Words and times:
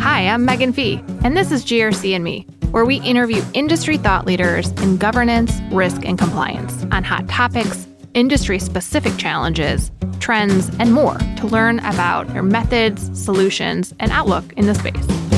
Hi, 0.00 0.28
I'm 0.28 0.44
Megan 0.44 0.72
Fee, 0.72 1.04
and 1.22 1.36
this 1.36 1.52
is 1.52 1.64
GRC 1.64 2.16
and 2.16 2.24
Me, 2.24 2.48
where 2.72 2.84
we 2.84 2.96
interview 3.02 3.44
industry 3.54 3.96
thought 3.96 4.26
leaders 4.26 4.70
in 4.82 4.96
governance, 4.96 5.52
risk, 5.70 6.04
and 6.04 6.18
compliance 6.18 6.84
on 6.90 7.04
hot 7.04 7.28
topics, 7.28 7.86
industry 8.14 8.58
specific 8.58 9.16
challenges, 9.16 9.92
trends, 10.18 10.68
and 10.80 10.92
more 10.92 11.16
to 11.36 11.46
learn 11.46 11.78
about 11.80 12.26
their 12.32 12.42
methods, 12.42 13.22
solutions, 13.22 13.94
and 14.00 14.10
outlook 14.10 14.52
in 14.54 14.66
the 14.66 14.74
space. 14.74 15.35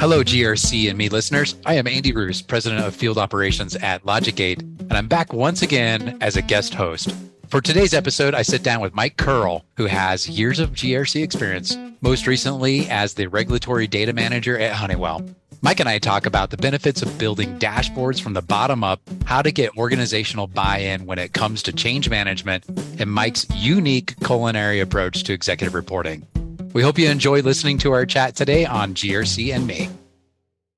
Hello, 0.00 0.24
GRC 0.24 0.88
and 0.88 0.96
me 0.96 1.10
listeners. 1.10 1.56
I 1.66 1.74
am 1.74 1.86
Andy 1.86 2.12
Roos, 2.12 2.40
President 2.40 2.82
of 2.82 2.96
Field 2.96 3.18
Operations 3.18 3.76
at 3.76 4.02
LogicGate, 4.02 4.60
and 4.80 4.94
I'm 4.94 5.08
back 5.08 5.34
once 5.34 5.60
again 5.60 6.16
as 6.22 6.36
a 6.36 6.42
guest 6.42 6.72
host. 6.72 7.14
For 7.48 7.60
today's 7.60 7.92
episode, 7.92 8.34
I 8.34 8.40
sit 8.40 8.62
down 8.62 8.80
with 8.80 8.94
Mike 8.94 9.18
Curl, 9.18 9.62
who 9.76 9.84
has 9.84 10.26
years 10.26 10.58
of 10.58 10.70
GRC 10.70 11.22
experience, 11.22 11.76
most 12.00 12.26
recently 12.26 12.88
as 12.88 13.12
the 13.12 13.26
regulatory 13.26 13.86
data 13.86 14.14
manager 14.14 14.58
at 14.58 14.72
Honeywell. 14.72 15.22
Mike 15.60 15.80
and 15.80 15.88
I 15.88 15.98
talk 15.98 16.24
about 16.24 16.48
the 16.48 16.56
benefits 16.56 17.02
of 17.02 17.18
building 17.18 17.58
dashboards 17.58 18.22
from 18.22 18.32
the 18.32 18.40
bottom 18.40 18.82
up, 18.82 19.02
how 19.26 19.42
to 19.42 19.52
get 19.52 19.76
organizational 19.76 20.46
buy 20.46 20.78
in 20.78 21.04
when 21.04 21.18
it 21.18 21.34
comes 21.34 21.62
to 21.64 21.74
change 21.74 22.08
management, 22.08 22.64
and 22.98 23.12
Mike's 23.12 23.46
unique 23.54 24.14
culinary 24.24 24.80
approach 24.80 25.24
to 25.24 25.34
executive 25.34 25.74
reporting. 25.74 26.26
We 26.72 26.82
hope 26.82 26.98
you 27.00 27.10
enjoy 27.10 27.40
listening 27.40 27.78
to 27.78 27.90
our 27.90 28.06
chat 28.06 28.36
today 28.36 28.64
on 28.64 28.94
GRC 28.94 29.52
and 29.52 29.66
me. 29.66 29.88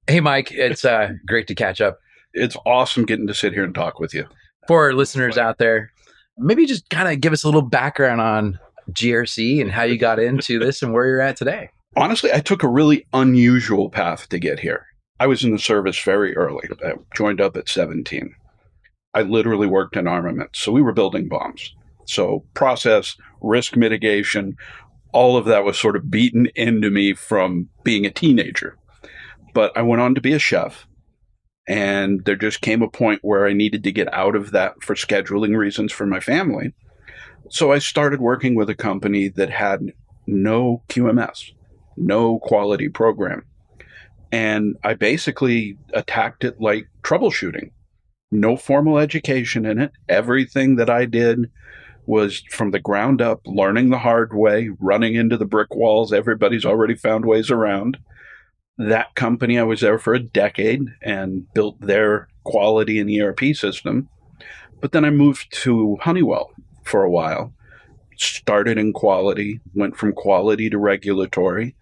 Hey, 0.06 0.20
Mike, 0.20 0.50
it's 0.50 0.86
uh, 0.86 1.10
great 1.26 1.46
to 1.48 1.54
catch 1.54 1.82
up. 1.82 1.98
It's 2.32 2.56
awesome 2.64 3.04
getting 3.04 3.26
to 3.26 3.34
sit 3.34 3.52
here 3.52 3.62
and 3.62 3.74
talk 3.74 4.00
with 4.00 4.14
you. 4.14 4.26
For 4.68 4.84
our 4.84 4.94
listeners 4.94 5.36
out 5.36 5.58
there, 5.58 5.92
maybe 6.38 6.64
just 6.64 6.88
kind 6.88 7.08
of 7.08 7.20
give 7.20 7.34
us 7.34 7.44
a 7.44 7.46
little 7.46 7.60
background 7.60 8.22
on 8.22 8.58
GRC 8.92 9.60
and 9.60 9.70
how 9.70 9.82
you 9.82 9.98
got 9.98 10.18
into 10.18 10.58
this 10.58 10.80
and 10.80 10.94
where 10.94 11.06
you're 11.06 11.20
at 11.20 11.36
today. 11.36 11.68
Honestly, 11.94 12.32
I 12.32 12.40
took 12.40 12.62
a 12.62 12.68
really 12.68 13.06
unusual 13.12 13.90
path 13.90 14.30
to 14.30 14.38
get 14.38 14.60
here. 14.60 14.86
I 15.20 15.26
was 15.26 15.44
in 15.44 15.50
the 15.50 15.58
service 15.58 16.02
very 16.02 16.34
early. 16.34 16.66
I 16.82 16.94
joined 17.14 17.42
up 17.42 17.54
at 17.54 17.68
17. 17.68 18.34
I 19.12 19.22
literally 19.22 19.66
worked 19.66 19.98
in 19.98 20.08
armaments. 20.08 20.58
So 20.58 20.72
we 20.72 20.80
were 20.80 20.94
building 20.94 21.28
bombs. 21.28 21.74
So 22.06 22.46
process, 22.54 23.14
risk 23.42 23.76
mitigation, 23.76 24.56
all 25.12 25.36
of 25.36 25.44
that 25.46 25.64
was 25.64 25.78
sort 25.78 25.96
of 25.96 26.10
beaten 26.10 26.48
into 26.54 26.90
me 26.90 27.14
from 27.14 27.68
being 27.84 28.06
a 28.06 28.10
teenager. 28.10 28.76
But 29.54 29.76
I 29.76 29.82
went 29.82 30.02
on 30.02 30.14
to 30.14 30.20
be 30.20 30.32
a 30.32 30.38
chef. 30.38 30.86
And 31.68 32.24
there 32.24 32.36
just 32.36 32.60
came 32.60 32.82
a 32.82 32.88
point 32.88 33.20
where 33.22 33.46
I 33.46 33.52
needed 33.52 33.84
to 33.84 33.92
get 33.92 34.12
out 34.12 34.34
of 34.34 34.50
that 34.50 34.82
for 34.82 34.94
scheduling 34.94 35.56
reasons 35.56 35.92
for 35.92 36.06
my 36.06 36.18
family. 36.18 36.74
So 37.50 37.70
I 37.70 37.78
started 37.78 38.20
working 38.20 38.54
with 38.54 38.68
a 38.68 38.74
company 38.74 39.28
that 39.28 39.50
had 39.50 39.92
no 40.26 40.82
QMS, 40.88 41.52
no 41.96 42.38
quality 42.40 42.88
program. 42.88 43.44
And 44.32 44.76
I 44.82 44.94
basically 44.94 45.78
attacked 45.92 46.42
it 46.42 46.60
like 46.60 46.88
troubleshooting. 47.02 47.70
No 48.30 48.56
formal 48.56 48.98
education 48.98 49.66
in 49.66 49.78
it. 49.78 49.92
Everything 50.08 50.76
that 50.76 50.88
I 50.88 51.04
did 51.04 51.50
was 52.06 52.42
from 52.50 52.70
the 52.70 52.80
ground 52.80 53.22
up, 53.22 53.40
learning 53.44 53.90
the 53.90 53.98
hard 53.98 54.34
way, 54.34 54.70
running 54.80 55.14
into 55.14 55.36
the 55.36 55.44
brick 55.44 55.74
walls 55.74 56.12
everybody's 56.12 56.64
already 56.64 56.94
found 56.94 57.24
ways 57.24 57.50
around. 57.50 57.98
That 58.78 59.14
company, 59.14 59.58
I 59.58 59.62
was 59.62 59.80
there 59.80 59.98
for 59.98 60.14
a 60.14 60.22
decade 60.22 60.82
and 61.02 61.52
built 61.54 61.80
their 61.80 62.28
quality 62.44 62.98
and 62.98 63.10
ERP 63.10 63.54
system. 63.54 64.08
But 64.80 64.92
then 64.92 65.04
I 65.04 65.10
moved 65.10 65.52
to 65.62 65.96
Honeywell 66.00 66.50
for 66.82 67.04
a 67.04 67.10
while, 67.10 67.52
started 68.16 68.78
in 68.78 68.92
quality, 68.92 69.60
went 69.74 69.96
from 69.96 70.12
quality 70.12 70.68
to 70.70 70.78
regulatory, 70.78 71.76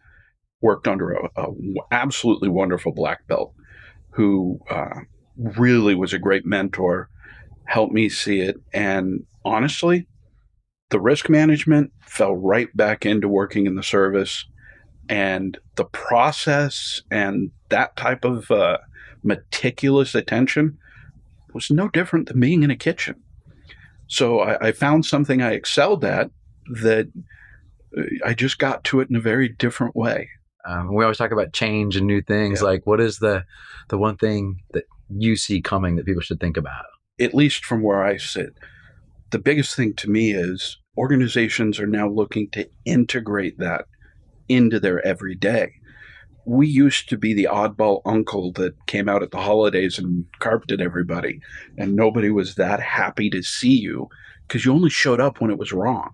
worked 0.61 0.87
under 0.87 1.13
a, 1.13 1.31
a 1.37 1.47
absolutely 1.91 2.51
wonderful 2.51 2.93
black 2.93 3.27
belt 3.27 3.55
who 4.11 4.61
uh, 4.69 5.01
really 5.37 5.95
was 5.95 6.13
a 6.13 6.19
great 6.19 6.45
mentor, 6.45 7.09
helped 7.71 7.93
me 7.93 8.09
see 8.09 8.41
it. 8.41 8.57
And 8.73 9.25
honestly, 9.45 10.09
the 10.91 11.01
risk 11.01 11.29
management 11.29 11.93
fell 12.03 12.35
right 12.35 12.69
back 12.77 13.07
into 13.07 13.29
working 13.29 13.67
in 13.67 13.77
the 13.77 13.83
service. 13.83 14.45
And 15.09 15.57
the 15.77 15.85
process 15.85 17.01
and 17.13 17.53
that 17.69 17.97
type 17.97 18.25
of 18.25 18.51
uh, 18.51 18.79
meticulous 19.23 20.17
attention 20.17 20.79
was 21.55 21.71
no 21.71 21.89
different 21.89 22.29
than 22.29 22.41
being 22.41 22.65
in 22.65 22.73
a 22.73 22.77
kitchen. 22.77 23.15
So 24.09 24.41
I, 24.41 24.69
I, 24.69 24.73
found 24.73 25.07
something 25.07 25.41
i 25.41 25.53
excelled 25.53 26.05
at 26.05 26.31
that 26.83 27.09
uh, 27.97 28.03
i 28.25 28.35
just 28.35 28.59
got 28.59 28.83
to 28.85 28.99
it 29.01 29.09
in 29.09 29.15
a 29.15 29.21
very 29.21 29.49
different 29.49 29.95
way. 29.95 30.29
Um, 30.67 30.93
we 30.93 31.05
always 31.05 31.19
talk 31.19 31.31
about 31.31 31.53
change 31.53 31.97
and 31.97 32.09
new 32.09 32.21
things. 32.21 32.61
Yeah. 32.61 32.67
like 32.67 32.87
what 32.87 33.01
is 33.01 33.19
the 33.19 33.45
the 33.89 33.99
one 33.99 34.17
thing 34.17 34.63
that 34.73 34.85
you 35.09 35.37
see 35.37 35.61
coming 35.61 35.95
that 35.97 36.07
people 36.07 36.23
should 36.23 36.41
think 36.41 36.57
about 36.57 36.85
at 37.21 37.35
least 37.35 37.65
from 37.65 37.83
where 37.83 38.03
i 38.03 38.17
sit 38.17 38.55
the 39.31 39.39
biggest 39.39 39.77
thing 39.77 39.95
to 39.95 40.11
me 40.11 40.33
is 40.33 40.79
organizations 40.97 41.79
are 41.79 41.87
now 41.87 42.09
looking 42.09 42.51
to 42.51 42.69
integrate 42.85 43.59
that 43.59 43.87
into 44.49 44.81
their 44.81 45.05
everyday. 45.07 45.73
We 46.45 46.67
used 46.67 47.09
to 47.11 47.17
be 47.17 47.33
the 47.33 47.49
oddball 47.51 48.03
uncle 48.05 48.53
that 48.53 48.75
came 48.87 49.09
out 49.09 49.23
at 49.23 49.31
the 49.31 49.41
holidays 49.41 49.99
and 49.99 50.25
carped 50.41 50.73
at 50.73 50.81
everybody, 50.81 51.41
and 51.79 51.95
nobody 51.95 52.31
was 52.31 52.57
that 52.57 52.81
happy 52.81 53.31
to 53.31 53.43
see 53.43 53.79
you 53.79 54.09
because 54.49 54.65
you 54.65 54.73
only 54.73 54.91
showed 54.91 55.21
up 55.21 55.41
when 55.41 55.51
it 55.51 55.59
was 55.59 55.73
wrong. 55.73 56.11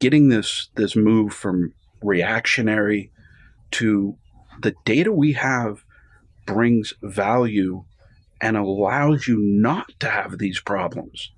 Getting 0.00 0.28
this 0.28 0.68
this 0.74 0.96
move 0.96 1.32
from 1.32 1.72
reactionary 2.02 3.12
to 3.72 4.16
the 4.62 4.74
data 4.84 5.12
we 5.12 5.32
have 5.34 5.84
brings 6.44 6.92
value 7.02 7.84
and 8.40 8.56
allows 8.56 9.26
you 9.26 9.38
not 9.38 9.90
to 10.00 10.08
have 10.08 10.38
these 10.38 10.60
problems 10.60 11.30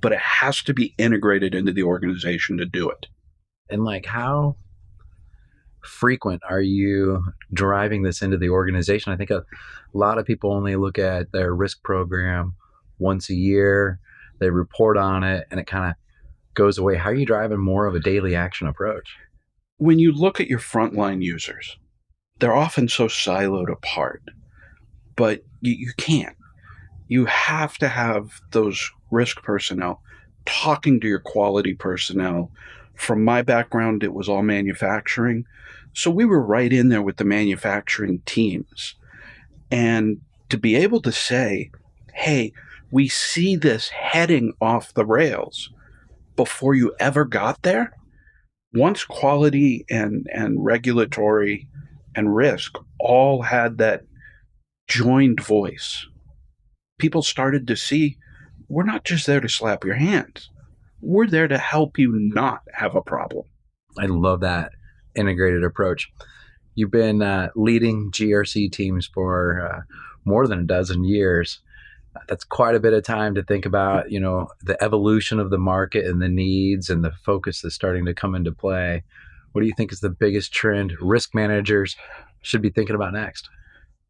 but 0.00 0.12
it 0.12 0.20
has 0.20 0.62
to 0.62 0.74
be 0.74 0.94
integrated 0.98 1.54
into 1.54 1.72
the 1.72 1.82
organization 1.82 2.58
to 2.58 2.66
do 2.66 2.90
it. 2.90 3.06
And 3.70 3.84
like 3.84 4.06
how 4.06 4.56
frequent 5.82 6.42
are 6.48 6.60
you 6.60 7.24
driving 7.52 8.02
this 8.02 8.22
into 8.22 8.36
the 8.36 8.50
organization? 8.50 9.12
I 9.12 9.16
think 9.16 9.30
a 9.30 9.44
lot 9.92 10.18
of 10.18 10.26
people 10.26 10.52
only 10.52 10.76
look 10.76 10.98
at 10.98 11.32
their 11.32 11.54
risk 11.54 11.82
program 11.82 12.54
once 12.98 13.30
a 13.30 13.34
year, 13.34 13.98
they 14.38 14.50
report 14.50 14.96
on 14.96 15.24
it, 15.24 15.46
and 15.50 15.58
it 15.58 15.66
kind 15.66 15.90
of 15.90 15.96
goes 16.54 16.78
away. 16.78 16.96
How 16.96 17.10
are 17.10 17.14
you 17.14 17.26
driving 17.26 17.58
more 17.58 17.86
of 17.86 17.94
a 17.94 18.00
daily 18.00 18.34
action 18.34 18.66
approach? 18.66 19.16
When 19.78 19.98
you 19.98 20.12
look 20.12 20.40
at 20.40 20.48
your 20.48 20.58
frontline 20.58 21.22
users, 21.22 21.76
they're 22.38 22.54
often 22.54 22.88
so 22.88 23.06
siloed 23.06 23.70
apart, 23.70 24.22
but 25.16 25.42
you, 25.60 25.72
you 25.72 25.92
can't. 25.96 26.36
You 27.08 27.24
have 27.26 27.78
to 27.78 27.88
have 27.88 28.40
those 28.52 28.90
risk 29.10 29.42
personnel, 29.42 30.02
talking 30.44 31.00
to 31.00 31.08
your 31.08 31.20
quality 31.20 31.74
personnel. 31.74 32.50
From 32.94 33.24
my 33.24 33.42
background, 33.42 34.02
it 34.02 34.14
was 34.14 34.28
all 34.28 34.42
manufacturing. 34.42 35.44
So 35.92 36.10
we 36.10 36.24
were 36.24 36.42
right 36.42 36.72
in 36.72 36.88
there 36.88 37.02
with 37.02 37.16
the 37.16 37.24
manufacturing 37.24 38.20
teams. 38.26 38.94
And 39.70 40.20
to 40.48 40.58
be 40.58 40.76
able 40.76 41.00
to 41.02 41.12
say, 41.12 41.70
hey, 42.14 42.52
we 42.90 43.08
see 43.08 43.56
this 43.56 43.88
heading 43.88 44.52
off 44.60 44.94
the 44.94 45.04
rails 45.04 45.70
before 46.36 46.74
you 46.74 46.94
ever 47.00 47.24
got 47.24 47.62
there. 47.62 47.92
Once 48.72 49.04
quality 49.04 49.84
and, 49.90 50.26
and 50.32 50.64
regulatory 50.64 51.66
and 52.14 52.34
risk 52.34 52.76
all 52.98 53.42
had 53.42 53.78
that 53.78 54.02
joined 54.86 55.40
voice, 55.40 56.06
people 56.98 57.22
started 57.22 57.66
to 57.66 57.76
see 57.76 58.16
we're 58.68 58.84
not 58.84 59.04
just 59.04 59.26
there 59.26 59.40
to 59.40 59.48
slap 59.48 59.84
your 59.84 59.94
hands. 59.94 60.50
We're 61.00 61.28
there 61.28 61.48
to 61.48 61.58
help 61.58 61.98
you 61.98 62.12
not 62.12 62.62
have 62.72 62.96
a 62.96 63.02
problem. 63.02 63.44
I 63.98 64.06
love 64.06 64.40
that 64.40 64.72
integrated 65.14 65.64
approach. 65.64 66.10
You've 66.74 66.90
been 66.90 67.22
uh, 67.22 67.48
leading 67.54 68.10
GRC 68.10 68.70
teams 68.72 69.06
for 69.06 69.66
uh, 69.66 69.80
more 70.24 70.46
than 70.46 70.60
a 70.60 70.64
dozen 70.64 71.04
years. 71.04 71.60
That's 72.28 72.44
quite 72.44 72.74
a 72.74 72.80
bit 72.80 72.92
of 72.92 73.04
time 73.04 73.34
to 73.34 73.42
think 73.42 73.66
about, 73.66 74.10
you 74.10 74.20
know, 74.20 74.48
the 74.62 74.82
evolution 74.82 75.38
of 75.38 75.50
the 75.50 75.58
market 75.58 76.06
and 76.06 76.20
the 76.20 76.28
needs 76.28 76.90
and 76.90 77.04
the 77.04 77.12
focus 77.12 77.60
that's 77.60 77.74
starting 77.74 78.04
to 78.06 78.14
come 78.14 78.34
into 78.34 78.52
play. 78.52 79.04
What 79.52 79.60
do 79.62 79.66
you 79.66 79.74
think 79.76 79.92
is 79.92 80.00
the 80.00 80.10
biggest 80.10 80.52
trend 80.52 80.94
risk 81.00 81.34
managers 81.34 81.96
should 82.42 82.62
be 82.62 82.70
thinking 82.70 82.94
about 82.94 83.12
next? 83.12 83.48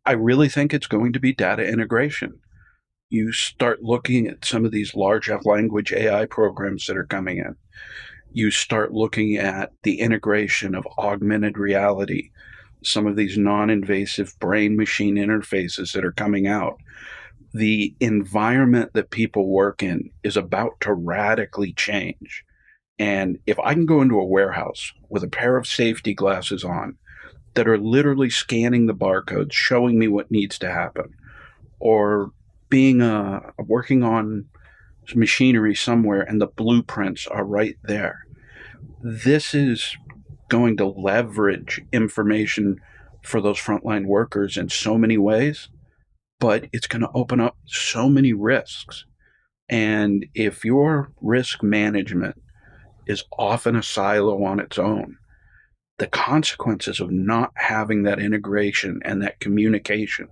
I 0.07 0.13
really 0.13 0.49
think 0.49 0.73
it's 0.73 0.87
going 0.87 1.13
to 1.13 1.21
be 1.21 1.35
data 1.35 1.67
integration 1.67 2.41
you 3.09 3.33
start 3.33 3.83
looking 3.83 4.27
at 4.27 4.45
some 4.45 4.65
of 4.65 4.73
these 4.73 4.95
large 4.95 5.31
language 5.45 5.93
AI 5.93 6.27
programs 6.27 6.87
that 6.87 6.97
are 6.97 7.07
coming 7.07 7.39
in. 7.39 7.57
You 8.33 8.51
start 8.51 8.93
looking 8.93 9.37
at 9.37 9.73
the 9.83 10.01
integration 10.01 10.75
of 10.75 10.87
augmented 10.99 11.57
reality, 11.57 12.31
some 12.83 13.07
of 13.07 13.17
these 13.17 13.39
non 13.39 13.71
invasive 13.71 14.39
brain 14.41 14.77
machine 14.77 15.17
interfaces 15.17 15.93
that 15.93 16.05
are 16.05 16.13
coming 16.13 16.47
out. 16.47 16.79
the 17.55 17.95
environment 18.01 18.93
that 18.93 19.11
people 19.11 19.49
work 19.49 19.83
in 19.83 20.11
is 20.23 20.37
about 20.37 20.79
to 20.81 20.93
radically 20.93 21.73
change. 21.73 22.45
And 22.99 23.39
if 23.47 23.59
I 23.61 23.73
can 23.73 23.87
go 23.87 24.03
into 24.03 24.21
a 24.21 24.27
warehouse 24.27 24.93
with 25.09 25.23
a 25.23 25.29
pair 25.29 25.57
of 25.57 25.67
safety 25.67 26.13
glasses 26.13 26.65
on 26.65 26.99
that 27.57 27.67
are 27.67 27.79
literally 27.79 28.31
scanning 28.31 28.87
the 28.87 28.95
barcodes, 28.95 29.53
showing 29.53 29.99
me 29.99 30.07
what 30.09 30.31
needs 30.31 30.59
to 30.59 30.71
happen, 30.71 31.15
or 31.81 32.31
being 32.69 33.03
uh, 33.03 33.41
working 33.59 34.03
on 34.03 34.47
machinery 35.15 35.75
somewhere 35.75 36.23
and 36.23 36.41
the 36.41 36.47
blueprints 36.47 37.27
are 37.27 37.45
right 37.45 37.77
there. 37.85 38.27
This 39.03 39.55
is 39.55 39.97
going 40.49 40.77
to 40.77 40.87
leverage 40.87 41.81
information 41.93 42.81
for 43.23 43.41
those 43.41 43.59
frontline 43.59 44.07
workers 44.07 44.57
in 44.57 44.69
so 44.69 44.99
many 44.99 45.17
ways, 45.17 45.69
but 46.39 46.69
it's 46.73 46.87
going 46.87 47.03
to 47.03 47.11
open 47.15 47.41
up 47.41 47.57
so 47.67 48.09
many 48.09 48.33
risks. 48.33 49.05
And 49.69 50.27
if 50.35 50.65
your 50.65 51.13
risk 51.21 51.63
management 51.63 52.41
is 53.07 53.25
often 53.39 53.77
a 53.77 53.83
silo 53.83 54.45
on 54.45 54.61
its 54.61 54.79
own, 54.79 55.17
the 55.99 56.07
consequences 56.07 57.01
of 57.01 57.11
not 57.11 57.53
having 57.57 58.03
that 58.03 58.19
integration 58.19 59.01
and 59.05 59.23
that 59.23 59.41
communication, 59.41 60.29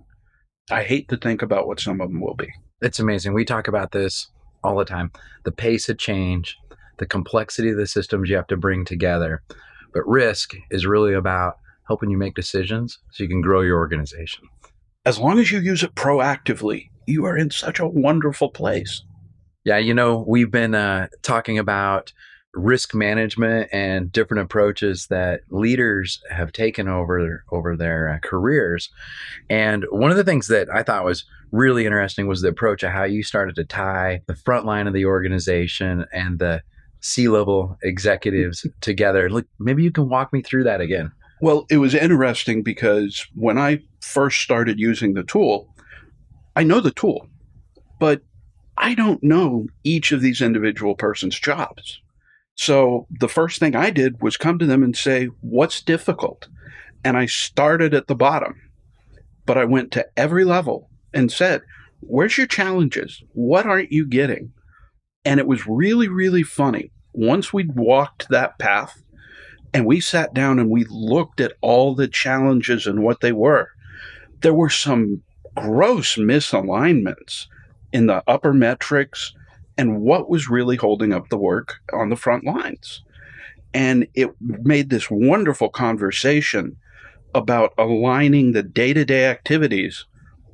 I 0.69 0.83
hate 0.83 1.09
to 1.09 1.17
think 1.17 1.41
about 1.41 1.67
what 1.67 1.79
some 1.79 2.01
of 2.01 2.09
them 2.09 2.21
will 2.21 2.35
be. 2.35 2.51
It's 2.81 2.99
amazing. 2.99 3.33
We 3.33 3.45
talk 3.45 3.67
about 3.67 3.91
this 3.91 4.27
all 4.63 4.77
the 4.77 4.85
time 4.85 5.11
the 5.43 5.51
pace 5.51 5.89
of 5.89 5.97
change, 5.97 6.57
the 6.97 7.05
complexity 7.05 7.69
of 7.69 7.77
the 7.77 7.87
systems 7.87 8.29
you 8.29 8.35
have 8.35 8.47
to 8.47 8.57
bring 8.57 8.85
together. 8.85 9.41
But 9.93 10.07
risk 10.07 10.53
is 10.71 10.85
really 10.85 11.13
about 11.13 11.57
helping 11.87 12.09
you 12.09 12.17
make 12.17 12.35
decisions 12.35 12.99
so 13.11 13.23
you 13.23 13.29
can 13.29 13.41
grow 13.41 13.61
your 13.61 13.77
organization. 13.77 14.47
As 15.05 15.19
long 15.19 15.39
as 15.39 15.51
you 15.51 15.59
use 15.59 15.83
it 15.83 15.93
proactively, 15.95 16.89
you 17.05 17.25
are 17.25 17.37
in 17.37 17.51
such 17.51 17.79
a 17.79 17.87
wonderful 17.87 18.49
place. 18.49 19.03
Yeah, 19.63 19.77
you 19.77 19.93
know, 19.93 20.23
we've 20.27 20.51
been 20.51 20.75
uh, 20.75 21.07
talking 21.21 21.59
about 21.59 22.11
risk 22.55 22.95
management 22.95 23.69
and 23.71 24.11
different 24.11 24.41
approaches 24.41 25.07
that 25.07 25.41
leaders 25.49 26.21
have 26.31 26.51
taken 26.51 26.87
over 26.87 27.43
over 27.51 27.75
their 27.75 28.09
uh, 28.09 28.19
careers. 28.27 28.89
And 29.49 29.85
one 29.89 30.11
of 30.11 30.17
the 30.17 30.23
things 30.23 30.47
that 30.47 30.69
I 30.73 30.81
thought 30.81 31.05
was 31.05 31.25
really 31.51 31.85
interesting 31.85 32.27
was 32.27 32.41
the 32.41 32.49
approach 32.49 32.83
of 32.83 32.91
how 32.91 33.03
you 33.03 33.23
started 33.23 33.55
to 33.55 33.65
tie 33.65 34.21
the 34.27 34.35
front 34.35 34.65
line 34.65 34.87
of 34.87 34.93
the 34.93 35.05
organization 35.05 36.05
and 36.11 36.39
the 36.39 36.61
C-level 37.01 37.77
executives 37.83 38.65
together. 38.81 39.29
Look, 39.29 39.45
maybe 39.59 39.83
you 39.83 39.91
can 39.91 40.09
walk 40.09 40.33
me 40.33 40.41
through 40.41 40.63
that 40.63 40.81
again. 40.81 41.11
Well, 41.41 41.65
it 41.69 41.77
was 41.77 41.93
interesting 41.93 42.63
because 42.63 43.27
when 43.35 43.57
I 43.57 43.79
first 44.01 44.41
started 44.41 44.79
using 44.79 45.13
the 45.13 45.23
tool, 45.23 45.73
I 46.55 46.63
know 46.63 46.79
the 46.79 46.91
tool, 46.91 47.27
but 47.99 48.21
I 48.77 48.95
don't 48.95 49.21
know 49.21 49.67
each 49.83 50.11
of 50.11 50.21
these 50.21 50.41
individual 50.41 50.95
person's 50.95 51.39
jobs. 51.39 52.01
So 52.55 53.05
the 53.09 53.27
first 53.27 53.59
thing 53.59 53.75
I 53.75 53.89
did 53.89 54.21
was 54.21 54.37
come 54.37 54.57
to 54.59 54.65
them 54.65 54.81
and 54.81 54.95
say, 54.95 55.25
What's 55.41 55.81
difficult? 55.81 56.47
And 57.03 57.17
I 57.17 57.27
started 57.27 57.93
at 57.93 58.07
the 58.07 58.15
bottom, 58.15 58.55
but 59.45 59.57
I 59.57 59.65
went 59.65 59.91
to 59.91 60.07
every 60.17 60.45
level 60.45 60.89
and 61.13 61.31
said, 61.31 61.61
Where's 61.99 62.37
your 62.37 62.47
challenges? 62.47 63.21
What 63.33 63.65
aren't 63.65 63.91
you 63.91 64.05
getting? 64.05 64.53
And 65.23 65.39
it 65.39 65.47
was 65.47 65.67
really, 65.67 66.07
really 66.07 66.43
funny. 66.43 66.91
Once 67.13 67.51
we'd 67.51 67.75
walked 67.75 68.29
that 68.29 68.57
path 68.59 69.01
and 69.73 69.85
we 69.85 69.99
sat 69.99 70.33
down 70.33 70.59
and 70.59 70.69
we 70.69 70.85
looked 70.89 71.41
at 71.41 71.53
all 71.61 71.95
the 71.95 72.07
challenges 72.07 72.87
and 72.87 73.03
what 73.03 73.21
they 73.21 73.31
were, 73.31 73.69
there 74.41 74.53
were 74.53 74.69
some 74.69 75.21
gross 75.55 76.15
misalignments 76.15 77.47
in 77.91 78.07
the 78.07 78.23
upper 78.27 78.53
metrics 78.53 79.33
and 79.77 80.01
what 80.01 80.29
was 80.29 80.49
really 80.49 80.75
holding 80.75 81.13
up 81.13 81.29
the 81.29 81.37
work 81.37 81.75
on 81.93 82.09
the 82.09 82.15
front 82.15 82.45
lines. 82.45 83.03
And 83.73 84.07
it 84.13 84.31
made 84.39 84.89
this 84.89 85.11
wonderful 85.11 85.69
conversation 85.69 86.77
about 87.33 87.73
aligning 87.77 88.53
the 88.53 88.63
day 88.63 88.93
to 88.93 89.03
day 89.03 89.25
activities 89.25 90.05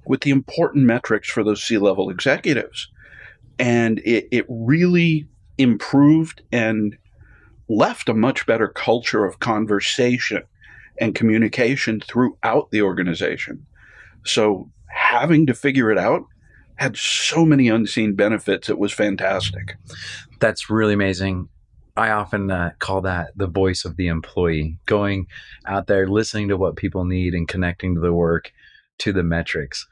with 0.05 0.21
the 0.21 0.31
important 0.31 0.85
metrics 0.85 1.29
for 1.29 1.43
those 1.43 1.63
C 1.63 1.77
level 1.77 2.09
executives. 2.09 2.89
And 3.59 3.99
it, 3.99 4.27
it 4.31 4.45
really 4.49 5.27
improved 5.59 6.41
and 6.51 6.97
left 7.69 8.09
a 8.09 8.13
much 8.13 8.45
better 8.47 8.67
culture 8.67 9.25
of 9.25 9.39
conversation 9.39 10.43
and 10.99 11.13
communication 11.13 11.99
throughout 11.99 12.71
the 12.71 12.81
organization. 12.81 13.65
So 14.25 14.71
having 14.87 15.45
to 15.45 15.53
figure 15.53 15.91
it 15.91 15.97
out 15.97 16.23
had 16.81 16.97
so 16.97 17.45
many 17.45 17.69
unseen 17.69 18.15
benefits. 18.15 18.67
It 18.67 18.79
was 18.79 18.91
fantastic. 18.91 19.77
That's 20.39 20.69
really 20.69 20.93
amazing. 20.93 21.47
I 21.95 22.09
often 22.09 22.49
uh, 22.49 22.71
call 22.79 23.01
that 23.01 23.37
the 23.37 23.47
voice 23.47 23.85
of 23.85 23.97
the 23.97 24.07
employee, 24.07 24.79
going 24.87 25.27
out 25.67 25.85
there, 25.85 26.07
listening 26.07 26.47
to 26.47 26.57
what 26.57 26.77
people 26.77 27.05
need 27.05 27.35
and 27.35 27.47
connecting 27.47 27.93
to 27.95 28.01
the 28.01 28.13
work, 28.13 28.51
to 28.99 29.13
the 29.13 29.21
metrics. 29.21 29.87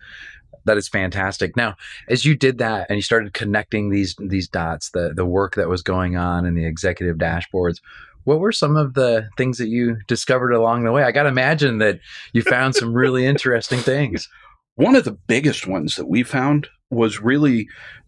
That 0.66 0.78
is 0.78 0.88
fantastic. 0.88 1.56
Now, 1.56 1.76
as 2.08 2.26
you 2.26 2.36
did 2.36 2.58
that 2.58 2.88
and 2.90 2.98
you 2.98 3.04
started 3.04 3.34
connecting 3.34 3.90
these 3.90 4.16
these 4.20 4.48
dots, 4.48 4.90
the 4.90 5.14
the 5.16 5.26
work 5.26 5.56
that 5.56 5.70
was 5.70 5.84
going 5.84 6.16
on 6.16 6.46
in 6.46 6.56
the 6.56 6.66
executive 6.66 7.18
dashboards, 7.18 7.80
what 8.24 8.40
were 8.40 8.52
some 8.52 8.76
of 8.76 8.96
the 8.96 9.30
things 9.38 9.60
that 9.60 9.68
you 9.68 9.98
discovered 10.08 10.54
along 10.54 10.84
the 10.84 10.92
way? 10.92 11.04
I 11.04 11.12
got 11.12 11.24
to 11.24 11.30
imagine 11.30 11.78
that 11.80 12.00
you 12.34 12.42
found 12.42 12.76
some 12.76 12.94
really 12.94 13.26
interesting 13.26 13.80
things. 13.80 14.28
One 14.76 14.96
of 14.96 15.04
the 15.04 15.18
biggest 15.28 15.68
ones 15.68 15.96
that 15.98 16.08
we 16.08 16.24
found 16.24 16.70
was 16.90 17.22
really 17.22 17.68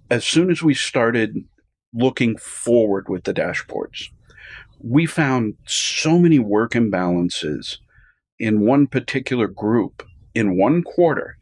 as 0.10 0.26
soon 0.26 0.52
as 0.52 0.62
we 0.62 0.74
started 0.74 1.44
looking 1.94 2.38
forward 2.38 3.08
with 3.10 3.24
the 3.24 3.34
dashboards, 3.34 4.10
we 4.80 5.06
found 5.06 5.56
so 5.66 6.20
many 6.20 6.40
work 6.40 6.72
imbalances 6.72 7.78
in 8.40 8.66
one 8.66 8.88
particular 8.88 9.48
group 9.48 10.04
in 10.34 10.58
one 10.58 10.84
quarter. 10.84 11.38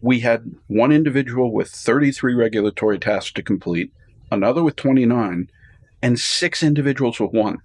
We 0.00 0.20
had 0.20 0.54
one 0.68 0.92
individual 0.92 1.52
with 1.52 1.68
33 1.68 2.34
regulatory 2.34 2.98
tasks 2.98 3.32
to 3.32 3.42
complete, 3.42 3.92
another 4.30 4.62
with 4.62 4.76
29, 4.76 5.50
and 6.02 6.18
six 6.18 6.62
individuals 6.62 7.18
with 7.18 7.32
one. 7.32 7.58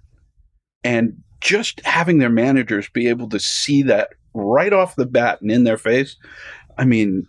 And 0.82 1.22
just 1.40 1.80
having 1.86 2.18
their 2.18 2.30
managers 2.30 2.88
be 2.88 3.08
able 3.08 3.28
to 3.28 3.38
see 3.38 3.82
that 3.82 4.10
right 4.34 4.72
off 4.72 4.96
the 4.96 5.06
bat 5.06 5.40
and 5.40 5.50
in 5.50 5.64
their 5.64 5.78
face, 5.78 6.16
I 6.76 6.84
mean, 6.84 7.28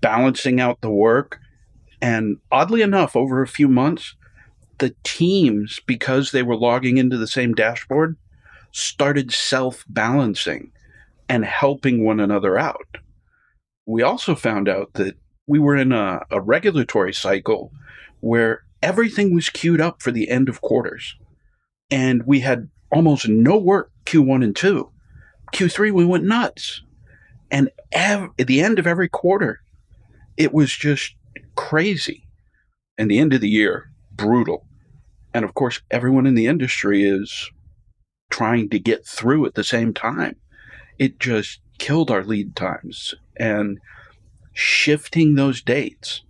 balancing 0.00 0.60
out 0.60 0.80
the 0.80 0.90
work. 0.90 1.38
And 2.02 2.38
oddly 2.50 2.82
enough, 2.82 3.14
over 3.14 3.42
a 3.42 3.48
few 3.48 3.68
months, 3.68 4.14
the 4.78 4.94
teams, 5.04 5.80
because 5.86 6.30
they 6.30 6.42
were 6.42 6.56
logging 6.56 6.96
into 6.96 7.16
the 7.16 7.26
same 7.26 7.54
dashboard, 7.54 8.16
started 8.72 9.32
self 9.32 9.84
balancing 9.88 10.72
and 11.28 11.44
helping 11.44 12.04
one 12.04 12.20
another 12.20 12.58
out. 12.58 12.98
We 13.86 14.02
also 14.02 14.34
found 14.34 14.68
out 14.68 14.94
that 14.94 15.16
we 15.46 15.58
were 15.58 15.76
in 15.76 15.92
a, 15.92 16.20
a, 16.30 16.40
regulatory 16.40 17.12
cycle 17.12 17.72
where 18.20 18.64
everything 18.82 19.34
was 19.34 19.48
queued 19.48 19.80
up 19.80 20.00
for 20.00 20.10
the 20.10 20.28
end 20.28 20.48
of 20.48 20.60
quarters. 20.60 21.16
And 21.90 22.24
we 22.24 22.40
had 22.40 22.68
almost 22.92 23.28
no 23.28 23.56
work 23.58 23.90
Q1 24.06 24.44
and 24.44 24.54
2. 24.54 24.90
Q3, 25.52 25.92
we 25.92 26.04
went 26.04 26.24
nuts. 26.24 26.82
And 27.50 27.70
ev- 27.92 28.30
at 28.38 28.46
the 28.46 28.60
end 28.60 28.78
of 28.78 28.86
every 28.86 29.08
quarter, 29.08 29.60
it 30.40 30.54
was 30.54 30.72
just 30.72 31.14
crazy. 31.54 32.26
And 32.96 33.10
the 33.10 33.18
end 33.18 33.34
of 33.34 33.42
the 33.42 33.48
year, 33.50 33.90
brutal. 34.10 34.66
And 35.34 35.44
of 35.44 35.52
course, 35.52 35.82
everyone 35.90 36.26
in 36.26 36.34
the 36.34 36.46
industry 36.46 37.04
is 37.04 37.50
trying 38.30 38.70
to 38.70 38.78
get 38.78 39.06
through 39.06 39.44
at 39.44 39.54
the 39.54 39.62
same 39.62 39.92
time. 39.92 40.36
It 40.98 41.20
just 41.20 41.60
killed 41.78 42.10
our 42.10 42.24
lead 42.24 42.56
times. 42.56 43.14
And 43.36 43.78
shifting 44.54 45.34
those 45.34 45.60
dates 45.60 46.22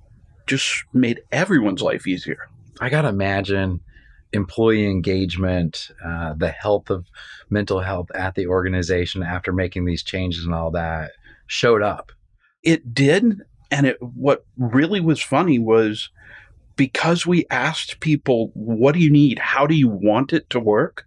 just 0.49 0.83
made 0.93 1.23
everyone's 1.31 1.81
life 1.81 2.05
easier. 2.05 2.49
I 2.81 2.88
got 2.88 3.02
to 3.02 3.09
imagine 3.09 3.79
employee 4.33 4.90
engagement, 4.90 5.93
uh, 6.05 6.35
the 6.35 6.50
health 6.50 6.90
of 6.90 7.07
mental 7.49 7.79
health 7.79 8.11
at 8.12 8.35
the 8.35 8.49
organization 8.49 9.23
after 9.23 9.52
making 9.52 9.85
these 9.85 10.02
changes 10.02 10.45
and 10.45 10.55
all 10.55 10.73
that 10.73 11.12
showed 11.47 11.83
up. 11.83 12.11
It 12.64 12.93
did. 12.93 13.43
And 13.70 13.86
it, 13.86 14.02
what 14.02 14.44
really 14.56 15.00
was 15.00 15.22
funny 15.22 15.58
was 15.58 16.10
because 16.76 17.26
we 17.26 17.46
asked 17.50 18.00
people, 18.00 18.50
what 18.54 18.92
do 18.94 19.00
you 19.00 19.10
need? 19.10 19.38
How 19.38 19.66
do 19.66 19.74
you 19.74 19.88
want 19.88 20.32
it 20.32 20.48
to 20.50 20.60
work? 20.60 21.04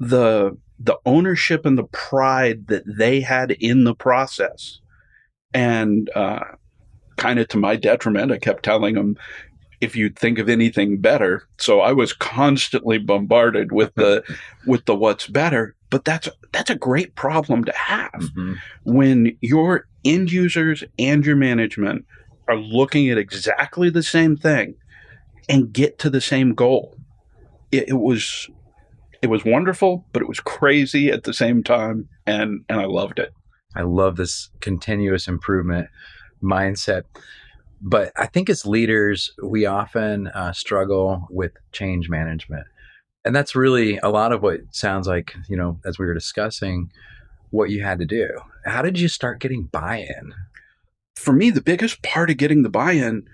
The, 0.00 0.56
the 0.78 0.98
ownership 1.06 1.64
and 1.64 1.78
the 1.78 1.84
pride 1.84 2.66
that 2.68 2.84
they 2.86 3.20
had 3.20 3.52
in 3.52 3.84
the 3.84 3.94
process. 3.94 4.80
And, 5.54 6.10
uh, 6.14 6.40
kind 7.16 7.38
of 7.38 7.48
to 7.48 7.58
my 7.58 7.76
detriment, 7.76 8.32
I 8.32 8.38
kept 8.38 8.62
telling 8.62 8.94
them, 8.94 9.16
if 9.80 9.94
you 9.94 10.08
think 10.08 10.38
of 10.38 10.48
anything 10.48 10.98
better. 11.00 11.46
So 11.58 11.80
I 11.80 11.92
was 11.92 12.12
constantly 12.12 12.98
bombarded 12.98 13.72
with 13.72 13.94
the 13.94 14.22
with 14.66 14.84
the 14.86 14.96
what's 14.96 15.26
better. 15.26 15.75
But 15.90 16.04
that's 16.04 16.28
that's 16.52 16.70
a 16.70 16.74
great 16.74 17.14
problem 17.14 17.64
to 17.64 17.72
have 17.72 18.12
mm-hmm. 18.12 18.54
when 18.84 19.36
your 19.40 19.86
end 20.04 20.32
users 20.32 20.82
and 20.98 21.24
your 21.24 21.36
management 21.36 22.04
are 22.48 22.56
looking 22.56 23.08
at 23.10 23.18
exactly 23.18 23.90
the 23.90 24.02
same 24.02 24.36
thing 24.36 24.74
and 25.48 25.72
get 25.72 25.98
to 26.00 26.10
the 26.10 26.20
same 26.20 26.54
goal. 26.54 26.96
It, 27.70 27.88
it 27.88 27.94
was 27.94 28.48
it 29.22 29.28
was 29.28 29.44
wonderful, 29.44 30.04
but 30.12 30.22
it 30.22 30.28
was 30.28 30.40
crazy 30.40 31.10
at 31.10 31.24
the 31.24 31.32
same 31.32 31.62
time, 31.62 32.08
and 32.26 32.64
and 32.68 32.80
I 32.80 32.86
loved 32.86 33.18
it. 33.18 33.32
I 33.74 33.82
love 33.82 34.16
this 34.16 34.50
continuous 34.60 35.28
improvement 35.28 35.88
mindset. 36.42 37.02
But 37.80 38.12
I 38.16 38.26
think 38.26 38.48
as 38.48 38.64
leaders, 38.64 39.32
we 39.42 39.66
often 39.66 40.28
uh, 40.28 40.52
struggle 40.52 41.26
with 41.30 41.52
change 41.72 42.08
management. 42.08 42.66
And 43.26 43.34
that's 43.34 43.56
really 43.56 43.98
a 43.98 44.08
lot 44.08 44.30
of 44.30 44.40
what 44.40 44.60
sounds 44.70 45.08
like, 45.08 45.34
you 45.48 45.56
know, 45.56 45.80
as 45.84 45.98
we 45.98 46.06
were 46.06 46.14
discussing, 46.14 46.92
what 47.50 47.70
you 47.70 47.82
had 47.82 47.98
to 47.98 48.04
do. 48.04 48.28
How 48.64 48.82
did 48.82 49.00
you 49.00 49.08
start 49.08 49.40
getting 49.40 49.64
buy 49.64 49.98
in? 49.98 50.32
For 51.16 51.32
me, 51.32 51.50
the 51.50 51.60
biggest 51.60 52.02
part 52.04 52.30
of 52.30 52.36
getting 52.36 52.62
the 52.62 52.68
buy 52.70 52.92
in 52.92 53.28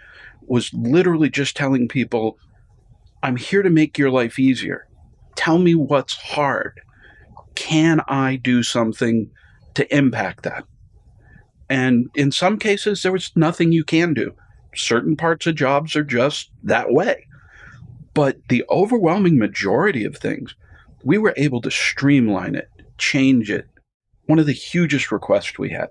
was 0.46 0.72
literally 0.72 1.28
just 1.28 1.56
telling 1.56 1.88
people, 1.88 2.38
I'm 3.22 3.36
here 3.36 3.62
to 3.62 3.68
make 3.68 3.98
your 3.98 4.10
life 4.10 4.38
easier. 4.38 4.88
Tell 5.36 5.58
me 5.58 5.74
what's 5.74 6.14
hard. 6.14 6.80
Can 7.54 8.00
I 8.08 8.36
do 8.36 8.62
something 8.62 9.30
to 9.74 9.94
impact 9.94 10.44
that? 10.44 10.64
And 11.68 12.06
in 12.14 12.32
some 12.32 12.58
cases, 12.58 13.02
there 13.02 13.12
was 13.12 13.30
nothing 13.36 13.72
you 13.72 13.84
can 13.84 14.14
do. 14.14 14.34
Certain 14.74 15.16
parts 15.16 15.46
of 15.46 15.54
jobs 15.54 15.94
are 15.96 16.04
just 16.04 16.50
that 16.62 16.92
way. 16.92 17.26
But 18.14 18.48
the 18.48 18.64
overwhelming 18.70 19.38
majority 19.38 20.04
of 20.04 20.16
things, 20.16 20.54
we 21.04 21.18
were 21.18 21.34
able 21.36 21.60
to 21.62 21.70
streamline 21.70 22.54
it, 22.54 22.68
change 22.98 23.50
it. 23.50 23.66
One 24.26 24.38
of 24.38 24.46
the 24.46 24.52
hugest 24.52 25.10
requests 25.10 25.58
we 25.58 25.70
had 25.70 25.88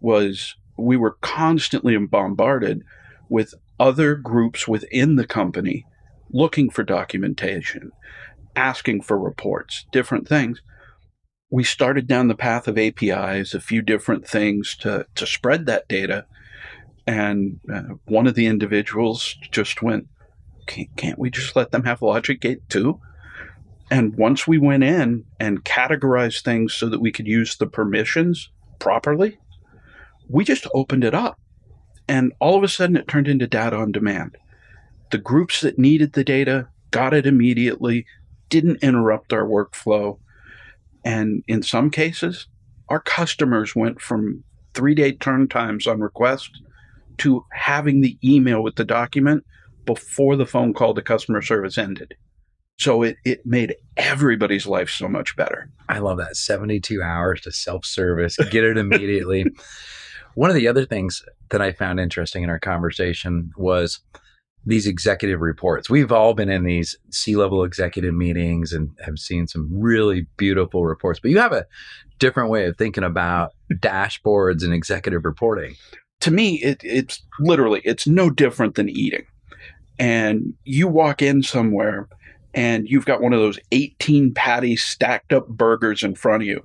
was 0.00 0.54
we 0.76 0.96
were 0.96 1.16
constantly 1.20 1.96
bombarded 1.96 2.82
with 3.28 3.54
other 3.80 4.14
groups 4.14 4.68
within 4.68 5.16
the 5.16 5.26
company 5.26 5.84
looking 6.30 6.70
for 6.70 6.82
documentation, 6.82 7.90
asking 8.54 9.02
for 9.02 9.18
reports, 9.18 9.86
different 9.92 10.28
things. 10.28 10.60
We 11.50 11.64
started 11.64 12.06
down 12.06 12.28
the 12.28 12.34
path 12.34 12.68
of 12.68 12.78
APIs, 12.78 13.54
a 13.54 13.60
few 13.60 13.80
different 13.82 14.26
things 14.28 14.76
to, 14.80 15.06
to 15.14 15.26
spread 15.26 15.66
that 15.66 15.88
data. 15.88 16.26
And 17.06 17.60
uh, 17.72 17.94
one 18.04 18.26
of 18.26 18.34
the 18.34 18.46
individuals 18.46 19.34
just 19.50 19.82
went, 19.82 20.08
can't, 20.68 20.96
can't 20.96 21.18
we 21.18 21.30
just 21.30 21.56
let 21.56 21.72
them 21.72 21.84
have 21.84 22.00
LogicGate 22.00 22.60
too? 22.68 23.00
And 23.90 24.14
once 24.16 24.46
we 24.46 24.58
went 24.58 24.84
in 24.84 25.24
and 25.40 25.64
categorized 25.64 26.42
things 26.42 26.74
so 26.74 26.88
that 26.88 27.00
we 27.00 27.10
could 27.10 27.26
use 27.26 27.56
the 27.56 27.66
permissions 27.66 28.50
properly, 28.78 29.38
we 30.28 30.44
just 30.44 30.66
opened 30.74 31.04
it 31.04 31.14
up. 31.14 31.40
And 32.06 32.32
all 32.38 32.56
of 32.56 32.62
a 32.62 32.68
sudden, 32.68 32.96
it 32.96 33.08
turned 33.08 33.28
into 33.28 33.46
data 33.46 33.76
on 33.76 33.92
demand. 33.92 34.36
The 35.10 35.18
groups 35.18 35.62
that 35.62 35.78
needed 35.78 36.12
the 36.12 36.24
data 36.24 36.68
got 36.90 37.14
it 37.14 37.26
immediately, 37.26 38.06
didn't 38.50 38.82
interrupt 38.82 39.32
our 39.32 39.44
workflow. 39.44 40.18
And 41.04 41.42
in 41.48 41.62
some 41.62 41.90
cases, 41.90 42.46
our 42.88 43.00
customers 43.00 43.74
went 43.74 44.00
from 44.00 44.44
three 44.74 44.94
day 44.94 45.12
turn 45.12 45.48
times 45.48 45.86
on 45.86 46.00
request 46.00 46.50
to 47.18 47.44
having 47.52 48.00
the 48.00 48.18
email 48.22 48.62
with 48.62 48.76
the 48.76 48.84
document 48.84 49.44
before 49.88 50.36
the 50.36 50.44
phone 50.44 50.74
call 50.74 50.92
to 50.92 51.00
customer 51.00 51.40
service 51.40 51.78
ended. 51.78 52.14
So 52.78 53.02
it, 53.02 53.16
it 53.24 53.46
made 53.46 53.74
everybody's 53.96 54.66
life 54.66 54.90
so 54.90 55.08
much 55.08 55.34
better. 55.34 55.70
I 55.88 56.00
love 56.00 56.18
that 56.18 56.36
72 56.36 57.02
hours 57.02 57.40
to 57.40 57.52
self 57.52 57.86
service, 57.86 58.36
get 58.50 58.64
it 58.64 58.76
immediately. 58.76 59.46
One 60.34 60.50
of 60.50 60.56
the 60.56 60.68
other 60.68 60.84
things 60.84 61.24
that 61.48 61.62
I 61.62 61.72
found 61.72 62.00
interesting 62.00 62.44
in 62.44 62.50
our 62.50 62.60
conversation 62.60 63.50
was 63.56 64.00
these 64.66 64.86
executive 64.86 65.40
reports. 65.40 65.88
We've 65.88 66.12
all 66.12 66.34
been 66.34 66.50
in 66.50 66.64
these 66.64 66.94
C 67.10 67.34
level 67.34 67.64
executive 67.64 68.12
meetings 68.12 68.74
and 68.74 68.90
have 69.02 69.18
seen 69.18 69.46
some 69.46 69.70
really 69.72 70.26
beautiful 70.36 70.84
reports, 70.84 71.18
but 71.18 71.30
you 71.30 71.38
have 71.38 71.52
a 71.52 71.66
different 72.18 72.50
way 72.50 72.66
of 72.66 72.76
thinking 72.76 73.04
about 73.04 73.52
dashboards 73.72 74.62
and 74.62 74.74
executive 74.74 75.24
reporting. 75.24 75.76
To 76.20 76.30
me, 76.30 76.56
it, 76.56 76.82
it's 76.84 77.22
literally 77.40 77.80
it's 77.84 78.06
no 78.06 78.28
different 78.28 78.74
than 78.74 78.90
eating. 78.90 79.24
And 79.98 80.54
you 80.64 80.86
walk 80.88 81.22
in 81.22 81.42
somewhere 81.42 82.08
and 82.54 82.88
you've 82.88 83.04
got 83.04 83.20
one 83.20 83.32
of 83.32 83.40
those 83.40 83.58
18 83.72 84.32
patty 84.34 84.76
stacked 84.76 85.32
up 85.32 85.48
burgers 85.48 86.02
in 86.02 86.14
front 86.14 86.42
of 86.42 86.48
you. 86.48 86.64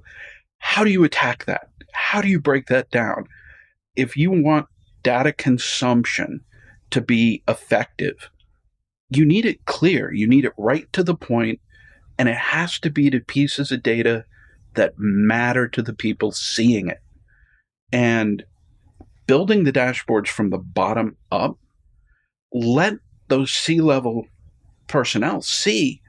How 0.59 0.83
do 0.83 0.91
you 0.91 1.03
attack 1.03 1.45
that? 1.45 1.69
How 1.93 2.21
do 2.21 2.27
you 2.27 2.39
break 2.39 2.67
that 2.67 2.89
down? 2.89 3.27
If 3.95 4.15
you 4.15 4.31
want 4.31 4.67
data 5.03 5.33
consumption 5.33 6.41
to 6.91 7.01
be 7.01 7.43
effective, 7.47 8.29
you 9.09 9.25
need 9.25 9.45
it 9.45 9.65
clear. 9.65 10.11
You 10.13 10.27
need 10.27 10.45
it 10.45 10.53
right 10.57 10.91
to 10.93 11.03
the 11.03 11.15
point, 11.15 11.59
and 12.17 12.29
it 12.29 12.37
has 12.37 12.79
to 12.79 12.89
be 12.89 13.09
to 13.09 13.19
pieces 13.19 13.71
of 13.71 13.83
data 13.83 14.25
that 14.75 14.93
matter 14.97 15.67
to 15.67 15.81
the 15.81 15.93
people 15.93 16.31
seeing 16.31 16.87
it. 16.87 16.99
And 17.91 18.43
building 19.27 19.63
the 19.63 19.71
dashboards 19.71 20.27
from 20.27 20.49
the 20.49 20.57
bottom 20.57 21.17
up, 21.31 21.57
let 22.51 22.95
those 23.33 23.51
C 23.51 23.81
level 23.81 24.27
personnel 24.87 25.41
see 25.41 26.03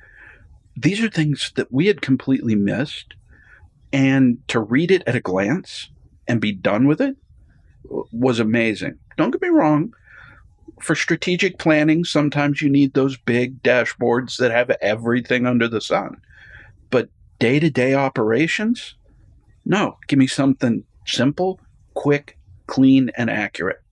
these 0.76 1.02
are 1.02 1.08
things 1.08 1.52
that 1.54 1.72
we 1.72 1.86
had 1.86 2.02
completely 2.02 2.54
missed. 2.54 3.14
And 3.94 4.46
to 4.48 4.60
read 4.60 4.90
it 4.90 5.02
at 5.06 5.16
a 5.16 5.20
glance 5.20 5.88
and 6.28 6.38
be 6.38 6.52
done 6.52 6.86
with 6.86 7.00
it 7.00 7.16
was 8.12 8.40
amazing. 8.40 8.98
Don't 9.16 9.30
get 9.30 9.40
me 9.40 9.48
wrong. 9.48 9.94
For 10.80 10.94
strategic 10.94 11.58
planning, 11.58 12.04
sometimes 12.04 12.60
you 12.60 12.68
need 12.68 12.92
those 12.92 13.16
big 13.16 13.62
dashboards 13.62 14.36
that 14.36 14.50
have 14.50 14.70
everything 14.82 15.46
under 15.46 15.68
the 15.68 15.80
sun. 15.80 16.20
But 16.90 17.08
day 17.38 17.58
to 17.58 17.70
day 17.70 17.94
operations, 17.94 18.96
no, 19.64 19.96
give 20.08 20.18
me 20.18 20.26
something 20.26 20.84
simple, 21.06 21.58
quick, 21.94 22.36
clean, 22.66 23.10
and 23.16 23.30
accurate. 23.30 23.83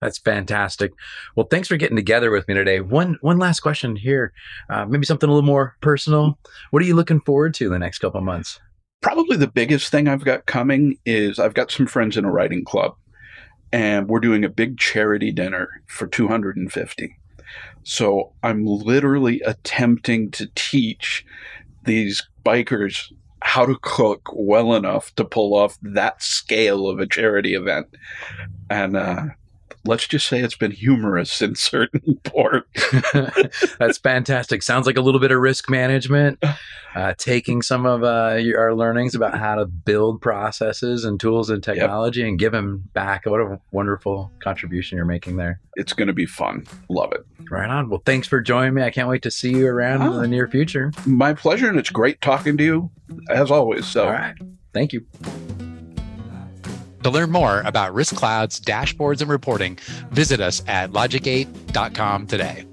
That's 0.00 0.18
fantastic. 0.18 0.92
Well, 1.34 1.48
thanks 1.50 1.68
for 1.68 1.76
getting 1.76 1.96
together 1.96 2.30
with 2.30 2.46
me 2.46 2.54
today. 2.54 2.80
One 2.80 3.18
one 3.20 3.38
last 3.38 3.60
question 3.60 3.96
here, 3.96 4.32
uh, 4.70 4.84
maybe 4.86 5.06
something 5.06 5.28
a 5.28 5.32
little 5.32 5.46
more 5.46 5.76
personal. 5.80 6.38
What 6.70 6.82
are 6.82 6.86
you 6.86 6.94
looking 6.94 7.20
forward 7.20 7.54
to 7.54 7.68
the 7.68 7.78
next 7.78 7.98
couple 7.98 8.20
months? 8.20 8.60
Probably 9.00 9.36
the 9.36 9.48
biggest 9.48 9.90
thing 9.90 10.08
I've 10.08 10.24
got 10.24 10.46
coming 10.46 10.98
is 11.04 11.38
I've 11.38 11.54
got 11.54 11.70
some 11.70 11.86
friends 11.86 12.16
in 12.16 12.24
a 12.24 12.30
riding 12.30 12.64
club, 12.64 12.96
and 13.72 14.08
we're 14.08 14.20
doing 14.20 14.44
a 14.44 14.48
big 14.48 14.78
charity 14.78 15.32
dinner 15.32 15.82
for 15.86 16.06
250. 16.06 17.16
So 17.82 18.32
I'm 18.42 18.66
literally 18.66 19.40
attempting 19.40 20.30
to 20.32 20.48
teach 20.54 21.24
these 21.84 22.28
bikers 22.44 23.12
how 23.40 23.64
to 23.64 23.78
cook 23.82 24.30
well 24.34 24.74
enough 24.74 25.14
to 25.14 25.24
pull 25.24 25.54
off 25.54 25.78
that 25.82 26.22
scale 26.22 26.88
of 26.88 26.98
a 26.98 27.06
charity 27.06 27.54
event. 27.54 27.86
And 28.68 28.96
uh, 28.96 29.26
let's 29.88 30.06
just 30.06 30.28
say 30.28 30.40
it's 30.40 30.54
been 30.54 30.70
humorous 30.70 31.40
in 31.40 31.54
certain 31.54 32.16
parts. 32.22 32.84
That's 33.78 33.98
fantastic. 33.98 34.62
Sounds 34.62 34.86
like 34.86 34.98
a 34.98 35.00
little 35.00 35.20
bit 35.20 35.32
of 35.32 35.40
risk 35.40 35.70
management, 35.70 36.44
uh, 36.94 37.14
taking 37.16 37.62
some 37.62 37.86
of 37.86 38.04
uh, 38.04 38.38
our 38.56 38.74
learnings 38.74 39.14
about 39.14 39.36
how 39.36 39.54
to 39.56 39.64
build 39.64 40.20
processes 40.20 41.04
and 41.04 41.18
tools 41.18 41.48
and 41.48 41.64
technology 41.64 42.20
yep. 42.20 42.28
and 42.28 42.38
give 42.38 42.52
them 42.52 42.88
back. 42.92 43.24
What 43.24 43.40
a 43.40 43.58
wonderful 43.72 44.30
contribution 44.40 44.96
you're 44.96 45.06
making 45.06 45.36
there. 45.36 45.60
It's 45.76 45.94
going 45.94 46.08
to 46.08 46.14
be 46.14 46.26
fun. 46.26 46.66
Love 46.90 47.12
it. 47.12 47.24
Right 47.50 47.70
on. 47.70 47.88
Well, 47.88 48.02
thanks 48.04 48.28
for 48.28 48.42
joining 48.42 48.74
me. 48.74 48.82
I 48.82 48.90
can't 48.90 49.08
wait 49.08 49.22
to 49.22 49.30
see 49.30 49.50
you 49.50 49.66
around 49.66 50.02
oh, 50.02 50.16
in 50.16 50.22
the 50.22 50.28
near 50.28 50.48
future. 50.48 50.92
My 51.06 51.32
pleasure. 51.32 51.68
And 51.68 51.78
it's 51.78 51.90
great 51.90 52.20
talking 52.20 52.58
to 52.58 52.64
you 52.64 52.90
as 53.30 53.50
always. 53.50 53.86
So, 53.86 54.04
all 54.04 54.12
right. 54.12 54.34
Thank 54.74 54.92
you. 54.92 55.06
To 57.04 57.10
learn 57.10 57.30
more 57.30 57.62
about 57.62 57.94
Risk 57.94 58.16
Cloud's, 58.16 58.60
dashboards, 58.60 59.20
and 59.20 59.30
reporting, 59.30 59.78
visit 60.10 60.40
us 60.40 60.62
at 60.66 60.90
logicgate.com 60.92 62.26
today. 62.26 62.67